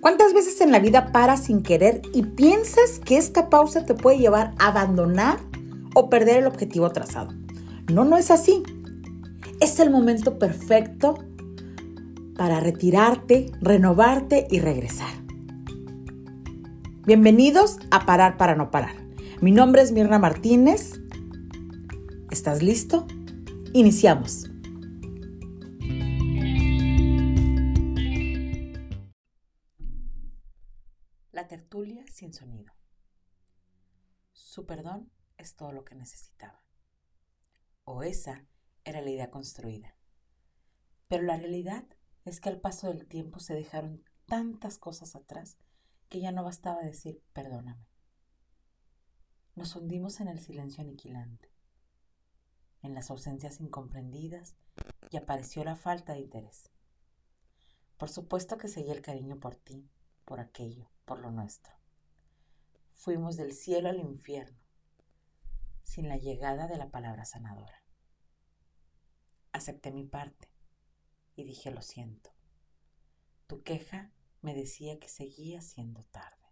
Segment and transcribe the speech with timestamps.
[0.00, 4.16] ¿Cuántas veces en la vida paras sin querer y piensas que esta pausa te puede
[4.16, 5.38] llevar a abandonar
[5.94, 7.34] o perder el objetivo trazado?
[7.92, 8.62] No, no es así.
[9.60, 11.18] Es el momento perfecto
[12.34, 15.12] para retirarte, renovarte y regresar.
[17.04, 18.94] Bienvenidos a Parar para no parar.
[19.42, 20.98] Mi nombre es Mirna Martínez.
[22.30, 23.06] ¿Estás listo?
[23.74, 24.49] Iniciamos.
[31.70, 32.72] Tertulia sin sonido.
[34.32, 36.64] Su perdón es todo lo que necesitaba.
[37.84, 38.44] O esa
[38.82, 39.94] era la idea construida.
[41.06, 41.86] Pero la realidad
[42.24, 45.58] es que al paso del tiempo se dejaron tantas cosas atrás
[46.08, 47.86] que ya no bastaba decir perdóname.
[49.54, 51.52] Nos hundimos en el silencio aniquilante,
[52.82, 54.56] en las ausencias incomprendidas
[55.08, 56.68] y apareció la falta de interés.
[57.96, 59.88] Por supuesto que seguía el cariño por ti,
[60.24, 61.74] por aquello, por lo nuestro.
[62.94, 64.60] Fuimos del cielo al infierno,
[65.82, 67.82] sin la llegada de la palabra sanadora.
[69.50, 70.48] Acepté mi parte
[71.34, 72.30] y dije lo siento.
[73.48, 76.46] Tu queja me decía que seguía siendo tarde.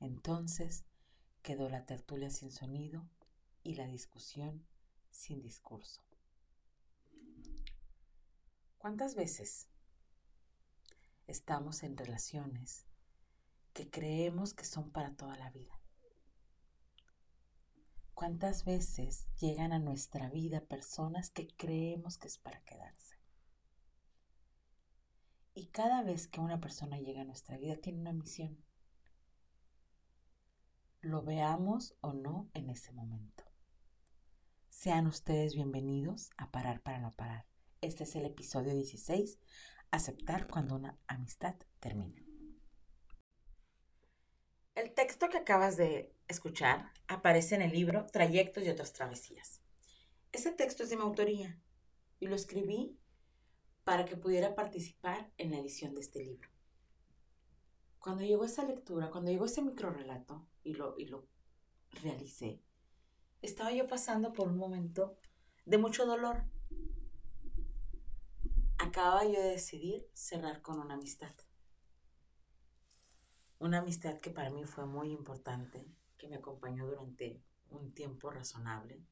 [0.00, 0.84] Entonces
[1.40, 3.08] quedó la tertulia sin sonido
[3.62, 4.66] y la discusión
[5.10, 6.02] sin discurso.
[8.76, 9.66] ¿Cuántas veces
[11.26, 12.89] estamos en relaciones
[13.72, 15.80] que creemos que son para toda la vida.
[18.14, 23.16] ¿Cuántas veces llegan a nuestra vida personas que creemos que es para quedarse?
[25.54, 28.62] Y cada vez que una persona llega a nuestra vida tiene una misión.
[31.00, 33.44] Lo veamos o no en ese momento.
[34.68, 37.46] Sean ustedes bienvenidos a Parar para no parar.
[37.80, 39.38] Este es el episodio 16,
[39.90, 42.29] aceptar cuando una amistad termina.
[44.76, 49.60] El texto que acabas de escuchar aparece en el libro Trayectos y otras travesías.
[50.32, 51.60] Ese texto es de mi autoría
[52.20, 52.96] y lo escribí
[53.82, 56.48] para que pudiera participar en la edición de este libro.
[57.98, 61.26] Cuando llegó esa lectura, cuando llegó ese microrelato y lo, y lo
[62.02, 62.62] realicé,
[63.42, 65.18] estaba yo pasando por un momento
[65.66, 66.44] de mucho dolor.
[68.78, 71.32] Acababa yo de decidir cerrar con una amistad.
[73.60, 79.04] Una amistad que para mí fue muy importante, que me acompañó durante un tiempo razonable.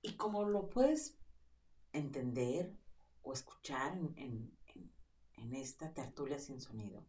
[0.00, 1.18] Y como lo puedes
[1.92, 2.74] entender
[3.20, 4.58] o escuchar en,
[5.52, 7.06] esta tertulia sin sonido,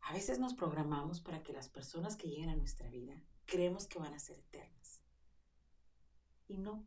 [0.00, 4.00] a veces nos programamos para que las personas que lleguen a nuestra vida creemos que
[4.00, 5.02] van a ser eternas.
[6.48, 6.84] Y no.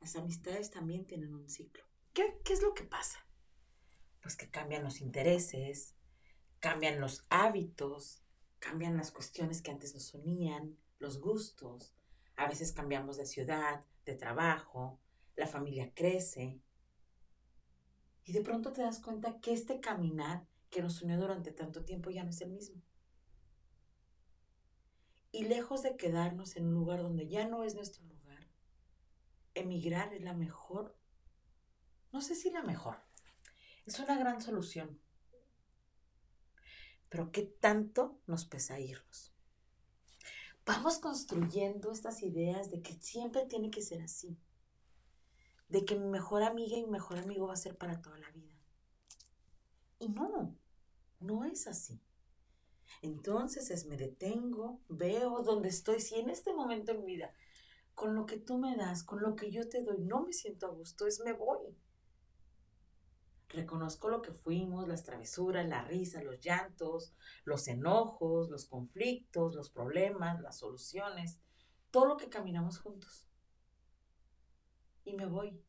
[0.00, 1.84] Las amistades también tienen un ciclo.
[2.14, 3.18] ¿Qué, qué es lo que pasa?
[4.20, 5.94] Pues que cambian los intereses,
[6.60, 8.22] cambian los hábitos,
[8.58, 11.94] cambian las cuestiones que antes nos unían, los gustos.
[12.36, 15.00] A veces cambiamos de ciudad, de trabajo,
[15.36, 16.60] la familia crece.
[18.24, 22.10] Y de pronto te das cuenta que este caminar que nos unió durante tanto tiempo
[22.10, 22.82] ya no es el mismo.
[25.32, 28.48] Y lejos de quedarnos en un lugar donde ya no es nuestro lugar,
[29.54, 30.96] emigrar es la mejor,
[32.12, 32.96] no sé si la mejor,
[33.90, 35.00] es una gran solución.
[37.08, 39.32] Pero ¿qué tanto nos pesa irnos?
[40.64, 44.38] Vamos construyendo estas ideas de que siempre tiene que ser así.
[45.68, 48.30] De que mi mejor amiga y mi mejor amigo va a ser para toda la
[48.30, 48.54] vida.
[49.98, 50.56] Y no,
[51.18, 52.00] no es así.
[53.02, 57.34] Entonces es me detengo, veo dónde estoy, si en este momento en vida,
[57.96, 60.66] con lo que tú me das, con lo que yo te doy, no me siento
[60.66, 61.76] a gusto, es me voy.
[63.52, 69.70] Reconozco lo que fuimos, las travesuras, la risa, los llantos, los enojos, los conflictos, los
[69.70, 71.40] problemas, las soluciones,
[71.90, 73.26] todo lo que caminamos juntos.
[75.04, 75.60] Y me voy.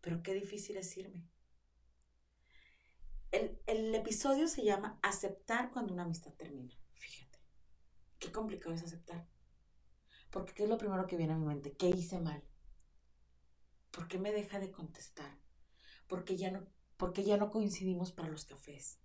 [0.00, 1.28] Pero qué difícil es irme.
[3.30, 6.74] El, el episodio se llama Aceptar cuando una amistad termina.
[6.94, 7.38] Fíjate,
[8.18, 9.28] qué complicado es aceptar.
[10.30, 11.76] Porque ¿qué es lo primero que viene a mi mente?
[11.76, 12.42] ¿Qué hice mal?
[13.92, 15.41] ¿Por qué me deja de contestar?
[16.12, 16.66] Porque ya no,
[16.98, 18.98] porque ya no coincidimos para los cafés,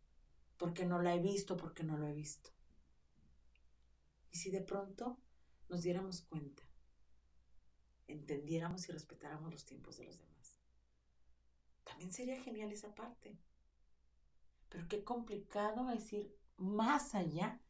[0.57, 2.50] porque no la he visto, porque no lo he visto.
[4.30, 5.18] Y si de pronto
[5.69, 6.63] nos diéramos cuenta,
[8.07, 10.59] entendiéramos y respetáramos los tiempos de los demás,
[11.86, 13.39] también sería genial esa parte.
[14.68, 17.62] Pero qué complicado es ir más allá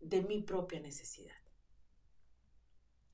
[0.00, 1.42] de mi propia necesidad.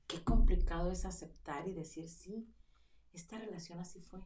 [0.07, 2.47] Qué complicado es aceptar y decir, sí,
[3.11, 4.21] esta relación así fue.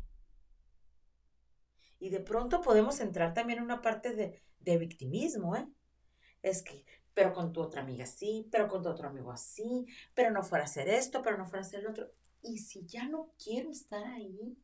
[1.99, 5.67] Y de pronto podemos entrar también en una parte de, de victimismo, ¿eh?
[6.43, 10.31] Es que, pero con tu otra amiga sí, pero con tu otro amigo así, pero
[10.31, 12.11] no fuera a hacer esto, pero no fuera a hacer el otro.
[12.41, 14.57] Y si ya no quiero estar ahí,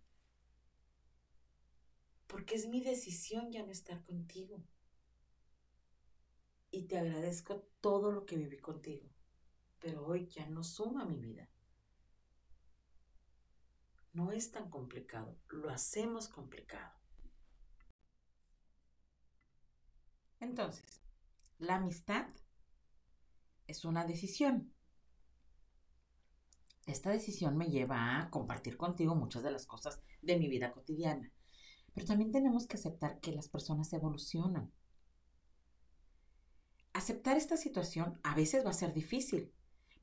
[2.27, 4.62] porque es mi decisión ya no estar contigo.
[6.71, 9.07] Y te agradezco todo lo que viví contigo,
[9.80, 11.50] pero hoy ya no suma mi vida.
[14.13, 17.02] No es tan complicado, lo hacemos complicado.
[20.44, 21.01] Entonces,
[21.57, 22.28] la amistad
[23.66, 24.74] es una decisión.
[26.86, 31.31] Esta decisión me lleva a compartir contigo muchas de las cosas de mi vida cotidiana.
[31.94, 34.69] Pero también tenemos que aceptar que las personas evolucionan.
[36.92, 39.54] Aceptar esta situación a veces va a ser difícil,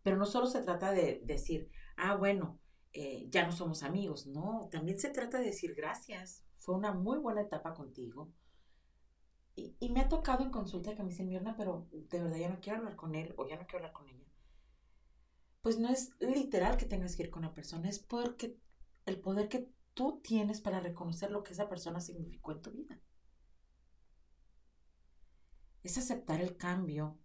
[0.03, 2.59] pero no solo se trata de decir, ah, bueno,
[2.95, 4.27] eh, ya no somos amigos.
[4.27, 6.45] No, también se trata de decir gracias.
[6.59, 8.33] Fue una muy buena etapa contigo.
[9.57, 12.61] Y, me ha tocado en consulta que me dicen, Mirna, pero de verdad ya no
[12.61, 14.25] quiero hablar con él o ya no quiero hablar con ella.
[15.61, 18.59] Pues no es literal que tengas que ir con la persona, es porque
[19.05, 22.99] el poder que tú tienes para reconocer lo que esa persona significó en tu vida.
[25.83, 27.19] Es aceptar el cambio,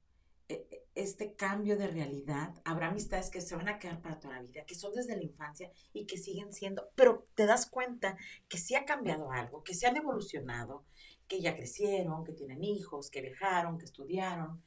[0.49, 2.53] e, e, este cambio de realidad.
[2.63, 5.23] Habrá amistades que se van a quedar para toda la vida, que son desde la
[5.23, 9.73] infancia y que siguen siendo, pero te das cuenta que sí ha cambiado algo, que
[9.73, 10.85] se han evolucionado,
[11.27, 14.63] que ya crecieron, que tienen hijos, que viajaron, que estudiaron,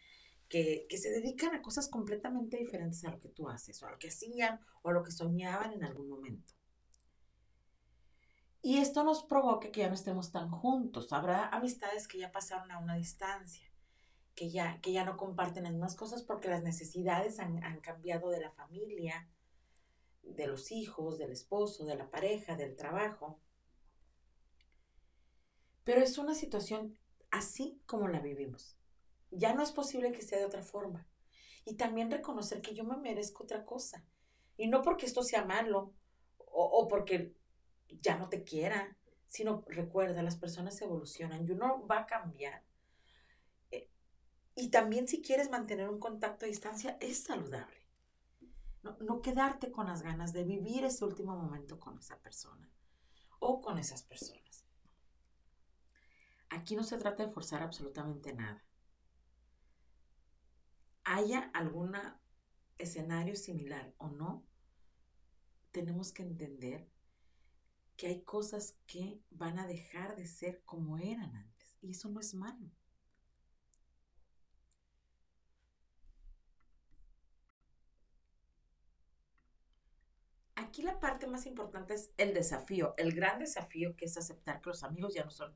[0.49, 3.93] que, que, se dedican a cosas completamente diferentes a lo que tú haces, o a
[3.93, 6.55] lo que hacían, o a lo que soñaban en algún momento.
[8.61, 11.13] Y esto nos provoca que ya no estemos tan juntos.
[11.13, 13.68] Habrá amistades que ya pasaron a una distancia,
[14.39, 18.31] que ya, que ya no comparten las mismas cosas porque las necesidades han, han cambiado
[18.31, 19.29] de la familia,
[20.23, 23.41] de los hijos, del esposo, de la pareja, del trabajo.
[25.83, 26.97] Pero es una situación
[27.33, 28.77] así como la vivimos.
[29.33, 31.09] Ya no es posible que sea de otra forma.
[31.65, 34.05] Y también reconocer que yo me merezco otra cosa.
[34.57, 35.95] Y no porque esto sea malo
[36.39, 37.35] o, o porque
[37.89, 38.97] ya no te quiera,
[39.27, 42.68] sino recuerda, las personas evolucionan y uno va a cambiar.
[44.61, 47.87] Y también si quieres mantener un contacto a distancia, es saludable.
[48.99, 52.69] No quedarte con las ganas de vivir ese último momento con esa persona
[53.39, 54.65] o con esas personas.
[56.49, 58.65] Aquí no se trata de forzar absolutamente nada.
[61.05, 61.97] Haya algún
[62.79, 64.45] escenario similar o no,
[65.71, 66.91] tenemos que entender
[67.97, 71.79] que hay cosas que van a dejar de ser como eran antes.
[71.81, 72.73] Y eso no es malo.
[80.79, 84.71] Aquí la parte más importante es el desafío, el gran desafío que es aceptar que
[84.71, 85.53] los amigos ya no son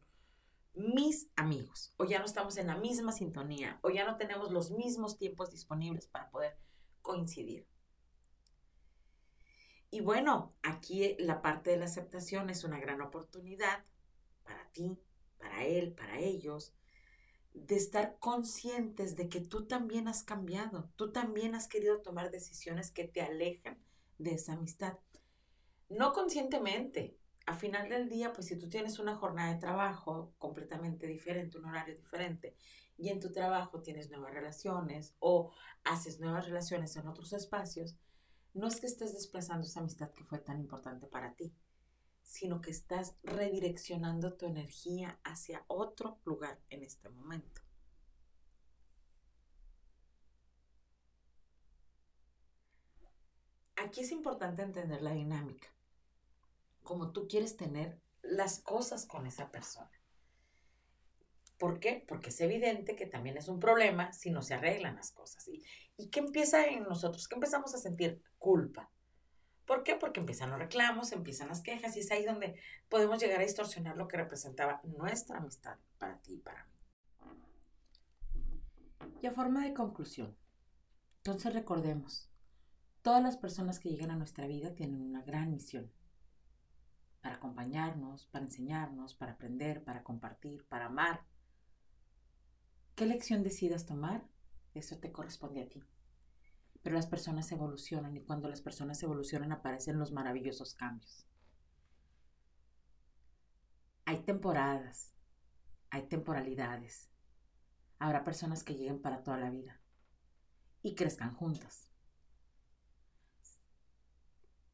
[0.74, 4.72] mis amigos, o ya no estamos en la misma sintonía, o ya no tenemos los
[4.72, 6.58] mismos tiempos disponibles para poder
[7.02, 7.69] coincidir.
[9.92, 13.84] Y bueno, aquí la parte de la aceptación es una gran oportunidad
[14.42, 14.98] para ti,
[15.38, 16.74] para él, para ellos,
[17.54, 22.90] de estar conscientes de que tú también has cambiado, tú también has querido tomar decisiones
[22.90, 23.78] que te alejan
[24.19, 24.98] de esa amistad.
[25.93, 31.06] No conscientemente, a final del día, pues si tú tienes una jornada de trabajo completamente
[31.06, 32.56] diferente, un horario diferente,
[32.96, 35.53] y en tu trabajo tienes nuevas relaciones o
[35.84, 37.94] haces nuevas relaciones en otros espacios,
[38.55, 41.55] no es que estés desplazando esa amistad que fue tan importante para ti,
[42.22, 47.61] sino que estás redireccionando tu energía hacia otro lugar en este momento.
[53.77, 55.69] Aquí es importante entender la dinámica
[56.82, 59.91] como tú quieres tener las cosas con esa persona.
[61.58, 62.05] ¿Por qué?
[62.08, 65.46] Porque es evidente que también es un problema si no se arreglan las cosas.
[65.46, 65.62] ¿Y,
[65.96, 67.29] ¿Y qué empieza en nosotros?
[67.29, 68.20] ¿Qué empezamos a sentir?
[68.39, 68.91] Culpa.
[69.65, 69.94] ¿Por qué?
[69.94, 72.58] Porque empiezan los reclamos, empiezan las quejas y es ahí donde
[72.89, 76.72] podemos llegar a distorsionar lo que representaba nuestra amistad para ti y para mí.
[79.20, 80.36] Y a forma de conclusión,
[81.19, 82.29] entonces recordemos,
[83.03, 85.93] todas las personas que llegan a nuestra vida tienen una gran misión
[87.22, 91.24] para acompañarnos, para enseñarnos, para aprender, para compartir, para amar.
[92.96, 94.26] ¿Qué lección decidas tomar?
[94.74, 95.82] Eso te corresponde a ti.
[96.82, 101.24] Pero las personas evolucionan y cuando las personas evolucionan aparecen los maravillosos cambios.
[104.05, 105.14] Hay temporadas,
[105.91, 107.08] hay temporalidades.
[108.00, 109.81] Habrá personas que lleguen para toda la vida
[110.82, 111.88] y crezcan juntas.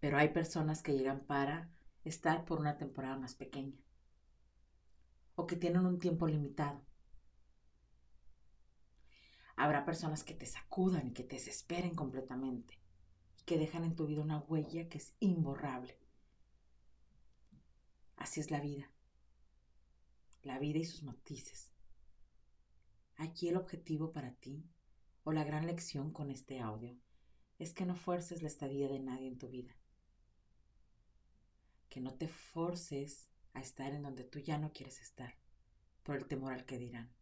[0.00, 1.70] Pero hay personas que llegan para
[2.08, 3.78] estar por una temporada más pequeña.
[5.40, 6.84] o que tienen un tiempo limitado.
[9.54, 12.80] Habrá personas que te sacudan y que te desesperen completamente
[13.38, 15.96] y que dejan en tu vida una huella que es imborrable.
[18.16, 18.90] Así es la vida.
[20.42, 21.72] La vida y sus matices.
[23.14, 24.68] Aquí el objetivo para ti
[25.22, 26.98] o la gran lección con este audio
[27.60, 29.77] es que no fuerces la estadía de nadie en tu vida.
[31.98, 35.34] Que no te forces a estar en donde tú ya no quieres estar
[36.04, 37.12] por el temor al que dirán.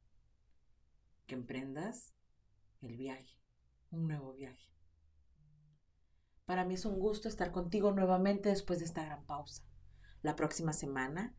[1.26, 2.12] Que emprendas
[2.82, 3.40] el viaje,
[3.90, 4.70] un nuevo viaje.
[6.44, 9.62] Para mí es un gusto estar contigo nuevamente después de esta gran pausa.
[10.20, 11.34] La próxima semana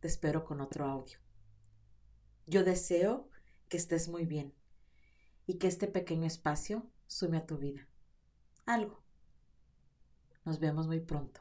[0.00, 1.18] te espero con otro audio.
[2.46, 3.30] Yo deseo
[3.70, 4.54] que estés muy bien
[5.46, 7.88] y que este pequeño espacio sume a tu vida.
[8.66, 9.02] Algo.
[10.44, 11.40] Nos vemos muy pronto.